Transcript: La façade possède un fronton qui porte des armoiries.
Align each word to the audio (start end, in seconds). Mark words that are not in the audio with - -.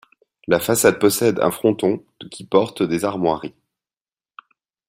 La 0.47 0.59
façade 0.59 0.97
possède 0.97 1.39
un 1.41 1.51
fronton 1.51 2.03
qui 2.31 2.43
porte 2.43 2.81
des 2.81 3.05
armoiries. 3.05 3.53